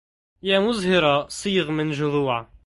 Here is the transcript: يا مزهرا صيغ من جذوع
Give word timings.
يا 0.43 0.59
مزهرا 0.59 1.27
صيغ 1.29 1.71
من 1.71 1.91
جذوع 1.91 2.47